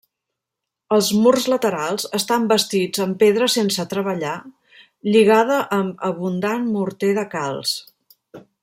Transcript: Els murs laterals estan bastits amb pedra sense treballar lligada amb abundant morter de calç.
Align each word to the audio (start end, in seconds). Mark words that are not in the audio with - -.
Els 0.95 1.09
murs 1.25 1.43
laterals 1.53 2.05
estan 2.19 2.47
bastits 2.53 3.03
amb 3.05 3.19
pedra 3.25 3.51
sense 3.57 3.87
treballar 3.93 4.33
lligada 5.13 5.61
amb 5.79 6.03
abundant 6.13 6.69
morter 6.79 7.15
de 7.21 7.29
calç. 7.37 7.77